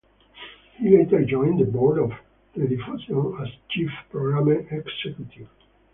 [0.79, 2.11] He later joined the board of
[2.57, 5.47] Rediffusion as Chief Programme Executive.